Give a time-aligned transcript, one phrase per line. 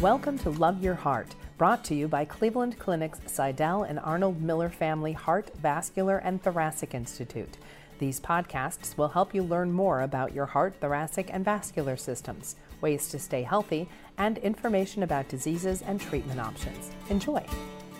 [0.00, 4.68] Welcome to Love Your Heart, brought to you by Cleveland Clinic's Sydell and Arnold Miller
[4.68, 7.56] Family Heart, Vascular, and Thoracic Institute.
[8.00, 13.08] These podcasts will help you learn more about your heart, thoracic, and vascular systems, ways
[13.10, 13.88] to stay healthy,
[14.18, 16.90] and information about diseases and treatment options.
[17.08, 17.46] Enjoy.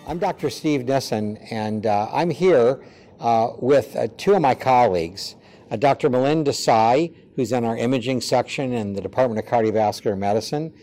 [0.05, 0.49] I'm Dr.
[0.49, 2.83] Steve Nissen, and uh, I'm here
[3.21, 5.37] uh, with uh, two of my colleagues,
[5.71, 6.09] uh, Dr.
[6.09, 10.73] Milind Desai, who's in our imaging section in the Department of Cardiovascular Medicine,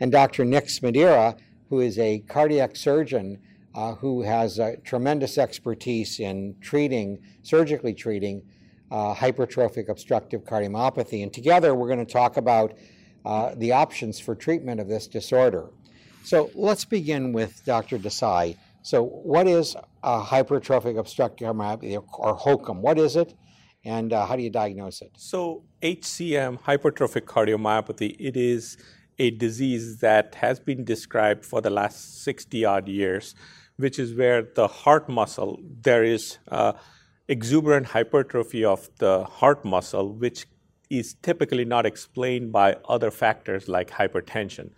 [0.00, 0.44] and Dr.
[0.44, 1.38] Nick Smedira,
[1.68, 3.38] who is a cardiac surgeon
[3.74, 8.42] uh, who has tremendous expertise in treating, surgically treating
[8.90, 11.22] uh, hypertrophic obstructive cardiomyopathy.
[11.22, 12.74] And together we're going to talk about
[13.24, 15.68] uh, the options for treatment of this disorder.
[16.24, 17.98] So let's begin with Dr.
[17.98, 18.56] Desai.
[18.82, 22.80] So, what is a hypertrophic obstructive cardiomyopathy or HOCM?
[22.80, 23.34] What is it,
[23.84, 25.12] and uh, how do you diagnose it?
[25.18, 28.78] So, HCM, hypertrophic cardiomyopathy, it is
[29.20, 33.34] a disease that has been described for the last 60 odd years,
[33.76, 36.72] which is where the heart muscle, there is uh,
[37.28, 40.46] exuberant hypertrophy of the heart muscle, which
[40.88, 44.70] is typically not explained by other factors like hypertension.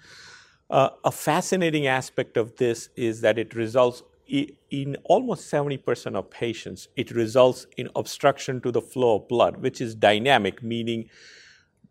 [0.69, 4.03] Uh, a fascinating aspect of this is that it results
[4.71, 9.81] in almost 70% of patients, it results in obstruction to the flow of blood, which
[9.81, 11.09] is dynamic, meaning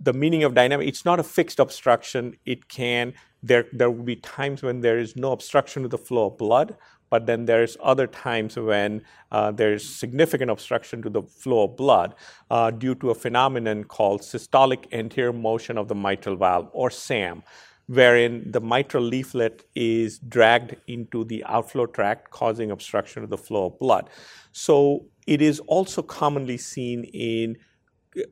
[0.01, 2.35] the meaning of dynamic, it's not a fixed obstruction.
[2.45, 3.13] It can,
[3.43, 6.75] there, there will be times when there is no obstruction to the flow of blood,
[7.09, 12.15] but then there's other times when uh, there's significant obstruction to the flow of blood
[12.49, 17.43] uh, due to a phenomenon called systolic anterior motion of the mitral valve, or SAM
[17.87, 23.65] wherein the mitral leaflet is dragged into the outflow tract, causing obstruction of the flow
[23.65, 24.09] of blood.
[24.53, 27.57] So it is also commonly seen in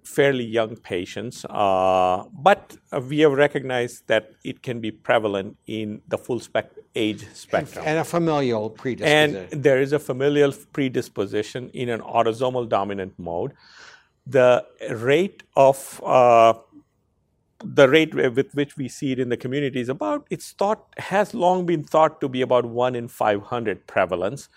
[0.03, 2.77] fairly young patients, uh, but
[3.07, 7.79] we have recognized that it can be prevalent in the full spec- age spectrum.
[7.79, 9.35] And, and, a familial predisposition.
[9.51, 13.53] And there is a familial predisposition in an autosomal dominant mode.
[14.27, 16.53] The rate of uh,
[17.63, 21.33] the rate with which we see it in the community is about it's thought has
[21.33, 24.49] long been thought to be about one in 500 prevalence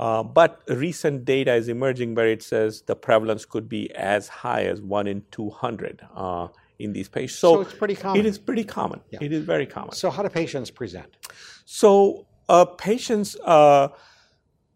[0.00, 4.64] uh, but recent data is emerging where it says the prevalence could be as high
[4.64, 6.48] as 1 in 200 uh,
[6.78, 7.38] in these patients.
[7.38, 8.20] So, so, it's pretty common.
[8.20, 9.00] It is pretty common.
[9.10, 9.18] Yeah.
[9.20, 9.92] It is very common.
[9.92, 11.16] So how do patients present?
[11.64, 13.88] So uh, patients uh,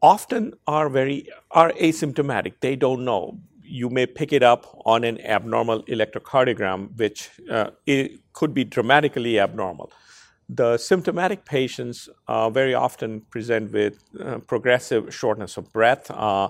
[0.00, 2.54] often are very are asymptomatic.
[2.60, 3.38] They don't know.
[3.62, 9.38] You may pick it up on an abnormal electrocardiogram, which uh, it could be dramatically
[9.38, 9.92] abnormal.
[10.54, 16.48] The symptomatic patients uh, very often present with uh, progressive shortness of breath, uh,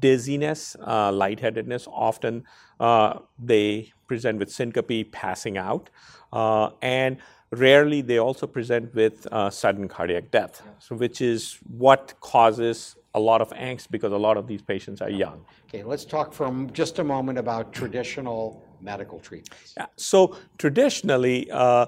[0.00, 1.86] dizziness, uh, lightheadedness.
[1.86, 2.44] Often
[2.80, 5.88] uh, they present with syncope, passing out,
[6.32, 7.18] uh, and
[7.52, 13.40] rarely they also present with sudden cardiac death, so which is what causes a lot
[13.40, 15.44] of angst because a lot of these patients are young.
[15.68, 19.74] Okay, let's talk for just a moment about traditional medical treatments.
[19.76, 19.86] Yeah.
[19.96, 21.86] So traditionally, uh,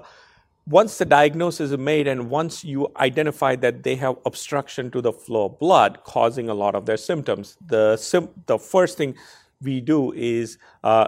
[0.67, 5.13] once the diagnosis is made and once you identify that they have obstruction to the
[5.13, 9.15] flow of blood causing a lot of their symptoms, the, sim- the first thing
[9.61, 11.07] we do is uh,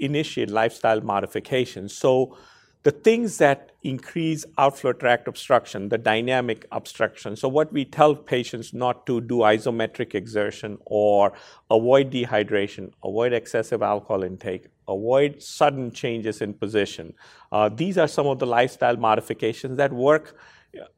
[0.00, 1.96] initiate lifestyle modifications.
[1.96, 2.36] So
[2.84, 7.36] the things that increase outflow tract obstruction, the dynamic obstruction.
[7.36, 11.32] So, what we tell patients not to do isometric exertion or
[11.70, 17.14] avoid dehydration, avoid excessive alcohol intake, avoid sudden changes in position.
[17.50, 20.36] Uh, these are some of the lifestyle modifications that work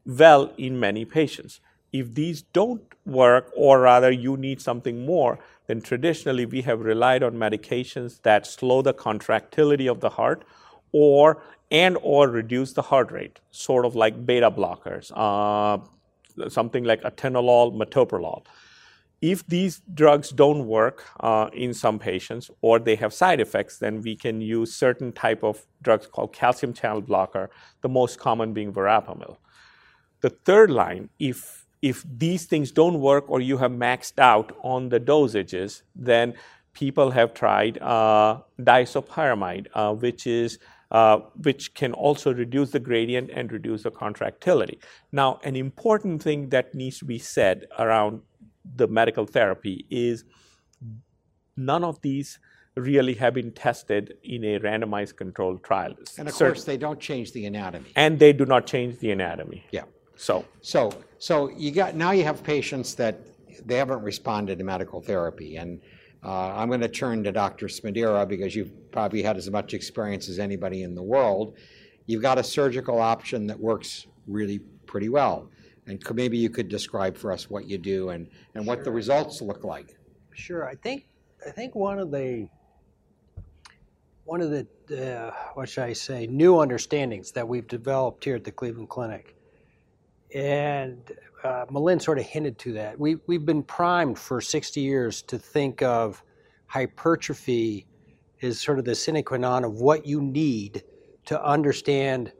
[0.05, 1.59] well in many patients.
[1.91, 7.23] If these don't work, or rather you need something more, then traditionally we have relied
[7.23, 10.45] on medications that slow the contractility of the heart
[10.91, 15.77] or and or reduce the heart rate, sort of like beta blockers, uh,
[16.49, 18.45] something like atenolol, metoprolol.
[19.21, 24.01] If these drugs don't work uh, in some patients or they have side effects, then
[24.01, 27.49] we can use certain type of drugs called calcium channel blocker,
[27.81, 29.37] the most common being verapamil.
[30.21, 34.89] The third line, if if these things don't work or you have maxed out on
[34.89, 36.35] the dosages, then
[36.73, 39.67] people have tried uh, disopyramide,
[39.99, 40.59] which is
[40.91, 44.77] Uh, which can also reduce the gradient and reduce the contractility.
[45.13, 48.19] Now, an important thing that needs to be said around
[48.75, 50.25] the medical therapy is
[51.55, 52.39] none of these
[52.75, 55.93] really have been tested in a randomized controlled trial.
[56.17, 57.91] And of course, they don't change the anatomy.
[57.95, 59.63] And they do not change the anatomy.
[59.71, 59.83] Yeah.
[60.17, 63.17] So, so, so you got now you have patients that
[63.65, 65.79] they haven't responded to medical therapy, and
[66.23, 67.67] uh, I'm going to turn to Dr.
[67.67, 71.57] Smedira because you've probably had as much experience as anybody in the world.
[72.05, 75.49] You've got a surgical option that works really pretty well.
[75.87, 78.91] And could, maybe you could describe for us what you do and, and what the
[78.91, 79.97] results look like.
[80.33, 80.67] Sure.
[80.67, 81.07] I think
[81.45, 82.47] I think one of the
[84.25, 88.43] one of the uh, what should I say new understandings that we've developed here at
[88.43, 89.35] the Cleveland Clinic,
[90.33, 91.11] and
[91.43, 92.99] uh, Milind sort of hinted to that.
[92.99, 96.23] We we've been primed for 60 years to think of
[96.67, 97.87] hypertrophy
[98.41, 100.83] as sort of the sine qua non of what you need
[101.25, 102.31] to understand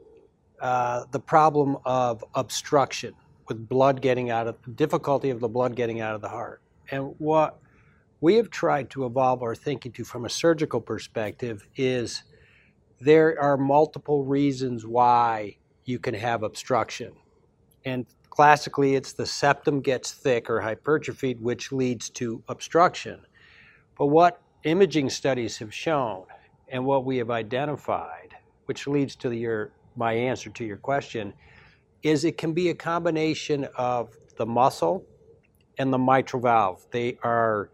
[0.60, 3.14] uh, the problem of obstruction
[3.48, 6.62] with blood getting out of difficulty of the blood getting out of the heart.
[6.90, 7.58] And what
[8.20, 12.22] we have tried to evolve our thinking to from a surgical perspective is
[13.00, 17.12] there are multiple reasons why you can have obstruction.
[17.84, 23.20] And classically, it's the septum gets thick or hypertrophied, which leads to obstruction.
[23.98, 26.24] But what imaging studies have shown
[26.68, 28.34] and what we have identified,
[28.66, 31.34] which leads to your, my answer to your question,
[32.02, 35.04] is it can be a combination of the muscle
[35.78, 36.86] and the mitral valve.
[36.90, 37.70] They are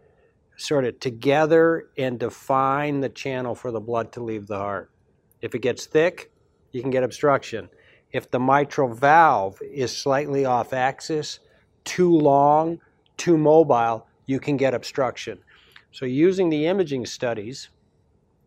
[0.57, 4.91] sort of together and define the channel for the blood to leave the heart.
[5.41, 6.31] If it gets thick,
[6.71, 7.69] you can get obstruction.
[8.11, 11.39] If the mitral valve is slightly off axis,
[11.83, 12.79] too long,
[13.17, 15.39] too mobile, you can get obstruction.
[15.91, 17.69] So, using the imaging studies,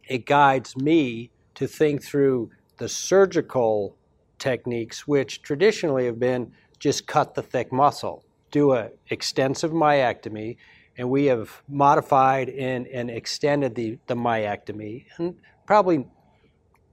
[0.09, 3.97] it guides me to think through the surgical
[4.39, 10.57] techniques, which traditionally have been just cut the thick muscle, do an extensive myectomy,
[10.99, 15.07] and we have modified and, and extended the, the myectomy.
[15.19, 15.37] And
[15.67, 16.07] probably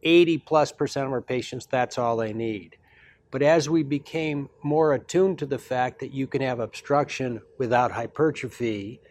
[0.04, 2.78] 80 plus percent of our patients, that's all they need.
[3.31, 7.92] But as we became more attuned to the fact that you can have obstruction without
[7.92, 9.01] hypertrophy,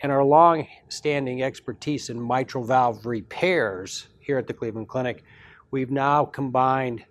[0.00, 5.22] and our long standing expertise in mitral valve repairs here at the Cleveland Clinic,
[5.70, 7.04] we've now combined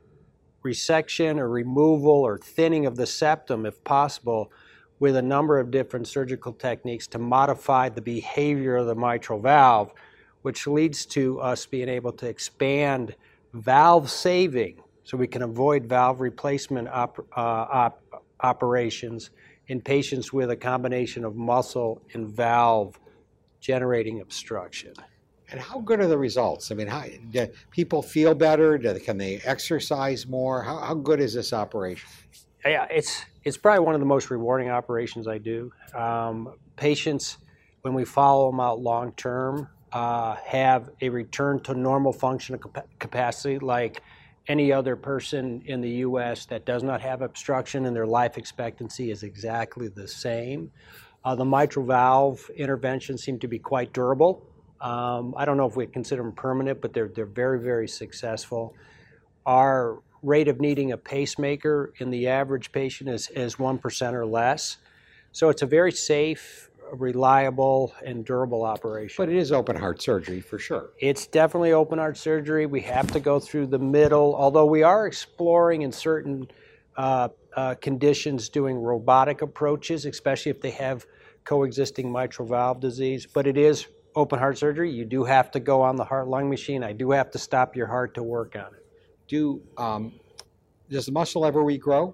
[0.65, 4.51] resection or removal or thinning of the septum, if possible,
[4.99, 9.91] with a number of different surgical techniques to modify the behavior of the mitral valve,
[10.41, 13.15] which leads to us being able to expand
[13.53, 19.31] valve saving so we can avoid valve replacement op, uh, op, operations
[19.67, 22.99] in patients with a combination of muscle and valve
[23.59, 24.93] generating obstruction.
[25.51, 26.71] And how good are the results?
[26.71, 28.77] I mean, how, do people feel better?
[28.77, 30.63] Do, can they exercise more?
[30.63, 32.09] How, how good is this operation?
[32.65, 35.71] Yeah, it's it's probably one of the most rewarding operations I do.
[35.95, 37.37] Um, patients,
[37.81, 42.61] when we follow them out long term, uh, have a return to normal functional
[42.99, 44.01] capacity like
[44.47, 46.45] any other person in the U.S.
[46.47, 50.71] that does not have obstruction, and their life expectancy is exactly the same.
[51.23, 54.43] Uh, the mitral valve interventions seem to be quite durable.
[54.79, 58.73] Um, I don't know if we consider them permanent, but they're they're very very successful.
[59.45, 64.77] Our rate of needing a pacemaker in the average patient is, is 1% or less.
[65.31, 69.15] So it's a very safe, reliable, and durable operation.
[69.17, 70.91] But it is open heart surgery for sure.
[70.99, 72.65] It's definitely open heart surgery.
[72.65, 76.47] We have to go through the middle, although we are exploring in certain
[76.97, 81.05] uh, uh, conditions doing robotic approaches, especially if they have
[81.45, 83.25] coexisting mitral valve disease.
[83.25, 84.91] But it is open heart surgery.
[84.91, 86.83] You do have to go on the heart lung machine.
[86.83, 88.81] I do have to stop your heart to work on it
[89.31, 90.11] do um,
[90.89, 92.13] does the muscle ever regrow?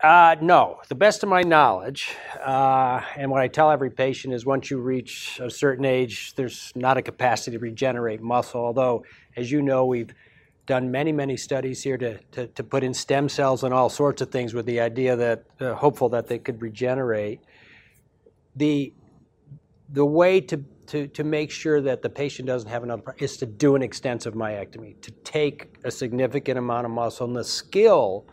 [0.00, 4.44] Uh, no, the best of my knowledge, uh, and what I tell every patient is
[4.44, 8.60] once you reach a certain age, there's not a capacity to regenerate muscle.
[8.60, 9.04] Although,
[9.36, 10.14] as you know, we've
[10.66, 14.30] done many, many studies here to, to, put in stem cells and all sorts of
[14.30, 17.40] things with the idea that, uh, hopeful that they could regenerate.
[18.54, 18.92] The,
[19.88, 23.46] the way to to, to make sure that the patient doesn't have another is to
[23.46, 27.26] do an extensive myectomy, to take a significant amount of muscle.
[27.26, 28.24] And the skill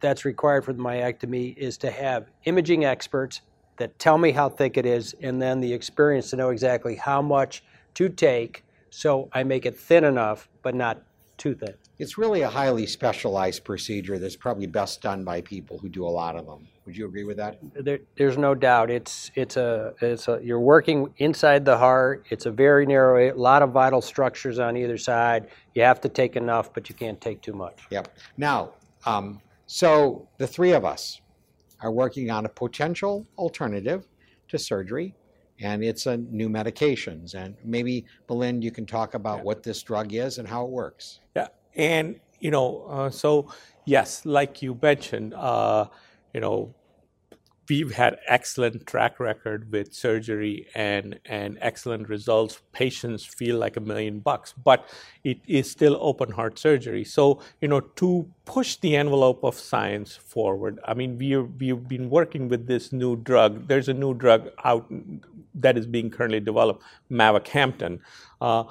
[0.00, 3.40] that's required for the myectomy is to have imaging experts
[3.76, 7.22] that tell me how thick it is, and then the experience to know exactly how
[7.22, 7.62] much
[7.94, 11.02] to take so I make it thin enough, but not
[11.36, 11.74] too thin.
[11.98, 16.08] It's really a highly specialized procedure that's probably best done by people who do a
[16.08, 16.68] lot of them.
[16.86, 17.58] Would you agree with that?
[17.74, 18.90] There, there's no doubt.
[18.90, 22.26] It's it's a it's a you're working inside the heart.
[22.30, 25.48] It's a very narrow, a lot of vital structures on either side.
[25.74, 27.82] You have to take enough, but you can't take too much.
[27.90, 28.16] Yep.
[28.36, 28.70] Now,
[29.04, 31.20] um, so the three of us
[31.80, 34.08] are working on a potential alternative
[34.48, 35.14] to surgery
[35.60, 37.34] and it's a new medications.
[37.34, 39.44] And maybe, Milind, you can talk about yeah.
[39.44, 41.20] what this drug is and how it works.
[41.36, 43.52] Yeah, and you know, uh, so
[43.84, 45.86] yes, like you mentioned, uh,
[46.32, 46.74] you know,
[47.68, 52.62] we've had excellent track record with surgery and and excellent results.
[52.72, 54.88] Patients feel like a million bucks but
[55.24, 57.04] it is still open heart surgery.
[57.04, 62.08] So you know to push the envelope of science forward i mean we we've been
[62.08, 63.68] working with this new drug.
[63.68, 64.86] There's a new drug out
[65.54, 68.00] that is being currently developed mavacamten.
[68.40, 68.64] Uh,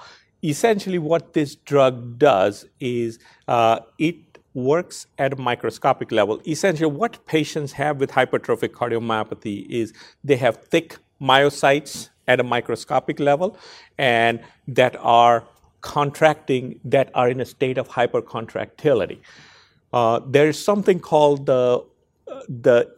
[0.43, 4.26] essentially what this drug does is uh, it
[4.57, 6.41] works at a microscopic level.
[6.47, 13.19] Essentially, what patients have with hypertrophic cardiomyopathy is they have thick myocytes at a microscopic
[13.19, 13.55] level
[13.99, 15.43] and that are
[15.81, 19.19] contracting, that are in a state of hypercontractility.
[19.93, 21.85] Uh, there is something called the,
[22.49, 22.91] the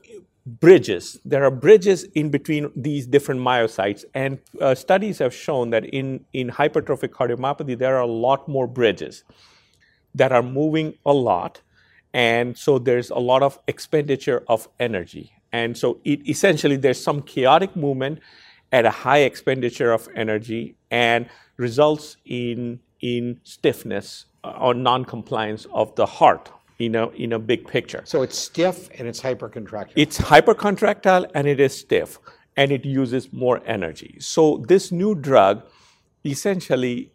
[0.45, 1.19] bridges.
[1.25, 6.25] There are bridges in between these different myocytes, and uh, studies have shown that in,
[6.31, 9.25] in hypertrophic cardiomyopathy, there are a lot more bridges
[10.15, 11.61] that are moving a lot.
[12.13, 15.31] And so there's a lot of expenditure of energy.
[15.51, 18.19] And so it, essentially there's some chaotic movement
[18.71, 25.95] at a high expenditure of energy and results in, in stiffness uh, or non-compliance of
[25.95, 28.01] the heart in a, in a big picture.
[28.05, 29.93] So it's stiff and it's hypercontractile.
[29.95, 32.19] It's hypercontractile and it is stiff
[32.55, 34.17] and it uses more energy.
[34.19, 35.63] So this new drug
[36.25, 37.11] essentially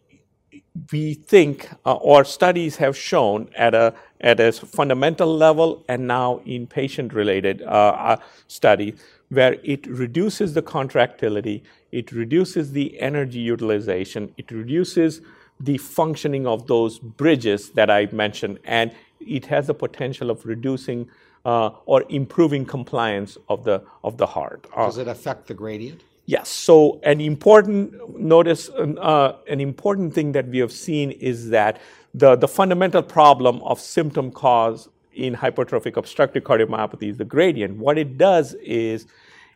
[0.92, 6.40] we think, uh, or studies have shown at a at a fundamental level, and now
[6.46, 8.94] in patient-related uh, uh, study,
[9.28, 15.20] where it reduces the contractility, it reduces the energy utilization, it reduces
[15.60, 21.08] the functioning of those bridges that I mentioned, and it has the potential of reducing
[21.44, 24.66] uh, or improving compliance of the of the heart.
[24.74, 26.02] Uh, Does it affect the gradient?
[26.26, 26.48] Yes.
[26.48, 31.80] So an important notice, uh, an important thing that we have seen is that
[32.14, 37.76] the, the fundamental problem of symptom cause in hypertrophic obstructive cardiomyopathy is the gradient.
[37.76, 39.06] What it does is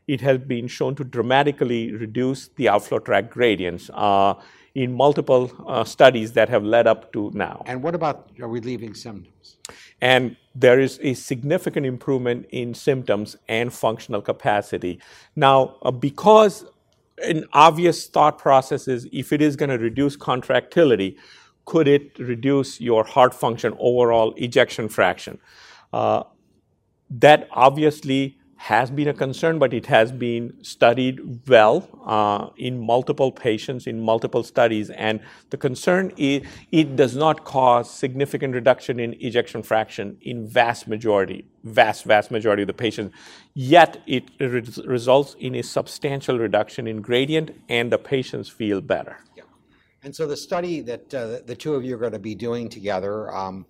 [0.07, 4.35] it has been shown to dramatically reduce the outflow tract gradients uh,
[4.79, 7.65] in multiple uh, studies that have led up to now.
[7.67, 9.57] And what about relieving symptoms?
[10.01, 15.01] And there is a significant improvement in symptoms and functional capacity.
[15.35, 16.65] Now, uh, because
[17.25, 21.17] an obvious thought process is if it is going to reduce contractility,
[21.65, 25.41] could it reduce your heart function overall ejection fraction?
[25.93, 26.23] Uh,
[27.11, 33.31] that obviously has been a concern, but it has been studied well uh, in multiple
[33.31, 34.91] patients in multiple studies.
[34.91, 40.89] And the concern is it does not cause significant reduction in ejection fraction in vast
[40.89, 43.15] majority, vast, vast majority of the patients.
[43.55, 49.19] Yet it re- results in a substantial reduction in gradient, and the patients feel better.
[49.37, 49.45] Yeah.
[50.03, 52.69] And so the study that uh, the two of you are going to be doing
[52.69, 53.33] together.
[53.33, 53.67] Um,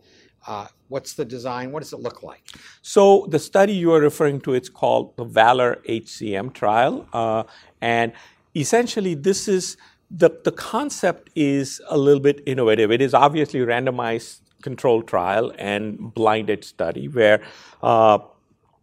[0.47, 1.73] uh, what's the design?
[1.73, 2.43] What does it look like?
[2.83, 7.45] So the study you are referring to, it's called the Valor HCM trial, uh,
[7.81, 8.13] and
[8.57, 9.77] essentially this is
[10.11, 12.91] the the concept is a little bit innovative.
[12.91, 17.43] It is obviously randomized controlled trial and blinded study where
[17.83, 18.19] uh,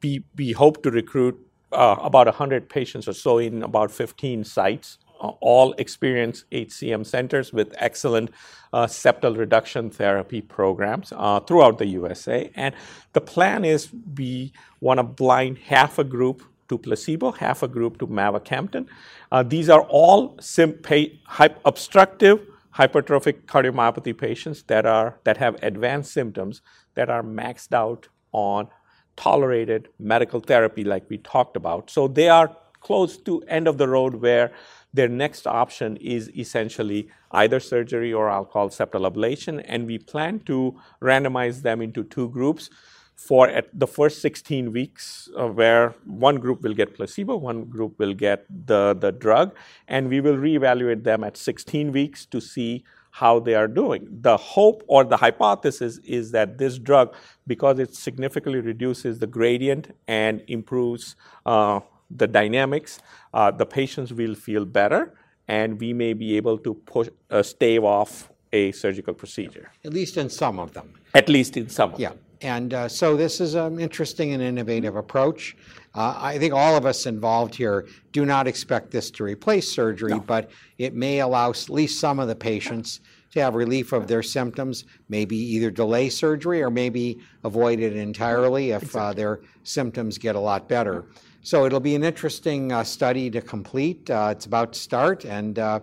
[0.01, 1.39] we we hope to recruit
[1.71, 4.97] uh, about 100 patients or so in about 15 sites
[5.41, 8.31] all experienced HCM centers with excellent
[8.73, 12.51] uh, septal reduction therapy programs uh, throughout the USA.
[12.55, 12.75] And
[13.13, 17.99] the plan is we want to blind half a group to placebo, half a group
[17.99, 18.87] to mavacamten.
[19.31, 20.37] Uh, these are all
[21.65, 22.39] obstructive
[22.75, 26.61] hypertrophic cardiomyopathy patients that are that have advanced symptoms
[26.95, 28.67] that are maxed out on
[29.15, 31.89] tolerated medical therapy like we talked about.
[31.89, 32.55] So they are
[32.85, 34.51] close to end of the road where
[34.93, 39.63] their next option is essentially either surgery or alcohol septal ablation.
[39.67, 42.69] And we plan to randomize them into two groups
[43.15, 48.13] for the first 16 weeks, uh, where one group will get placebo, one group will
[48.13, 49.55] get the, the drug,
[49.87, 54.05] and we will reevaluate them at 16 weeks to see how they are doing.
[54.21, 57.15] The hope or the hypothesis is that this drug,
[57.47, 61.15] because it significantly reduces the gradient and improves
[61.45, 61.79] uh,
[62.17, 62.99] the dynamics,
[63.33, 65.13] uh, the patients will feel better,
[65.47, 69.71] and we may be able to push, uh, stave off a surgical procedure.
[69.83, 70.93] At least in some of them.
[71.13, 72.09] At least in some of yeah.
[72.09, 72.19] them.
[72.41, 75.55] And uh, so this is an interesting and innovative approach.
[75.95, 80.11] Uh, I think all of us involved here do not expect this to replace surgery,
[80.11, 80.19] no.
[80.19, 82.99] but it may allow at least some of the patients
[83.31, 88.71] to have relief of their symptoms, maybe either delay surgery or maybe avoid it entirely
[88.71, 91.05] if uh, their symptoms get a lot better.
[91.45, 94.09] So it'll be an interesting uh, study to complete.
[94.09, 95.81] Uh, it's about to start, and uh,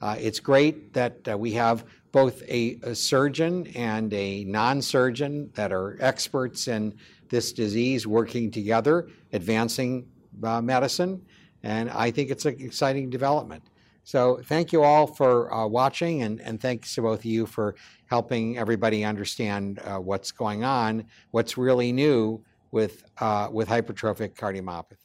[0.00, 5.50] uh it's great that uh, we have both a, a surgeon and a non surgeon
[5.52, 6.94] that are experts in
[7.28, 10.06] this disease working together, advancing
[10.40, 11.20] medicine,
[11.62, 13.64] and I think it's an exciting development.
[14.04, 17.74] So thank you all for uh, watching, and, and thanks to both of you for
[18.06, 25.01] helping everybody understand uh, what's going on, what's really new with, uh, with hypertrophic cardiomyopathy.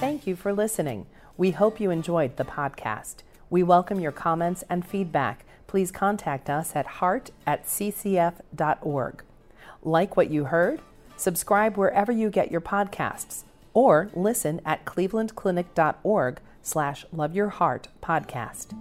[0.00, 1.04] Thank you for listening.
[1.36, 3.16] We hope you enjoyed the podcast.
[3.50, 5.44] We welcome your comments and feedback.
[5.66, 9.22] Please contact us at heart at ccf.org.
[9.82, 10.80] Like what you heard?
[11.18, 18.74] Subscribe wherever you get your podcasts or listen at clevelandclinic.org slash love your heart podcast.